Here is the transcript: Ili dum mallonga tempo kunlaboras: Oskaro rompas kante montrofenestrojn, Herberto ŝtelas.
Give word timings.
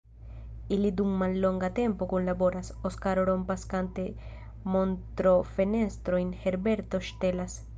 Ili 0.75 0.89
dum 0.99 1.09
mallonga 1.17 1.69
tempo 1.79 2.07
kunlaboras: 2.13 2.71
Oskaro 2.91 3.25
rompas 3.31 3.67
kante 3.75 4.07
montrofenestrojn, 4.77 6.33
Herberto 6.47 7.03
ŝtelas. 7.11 7.61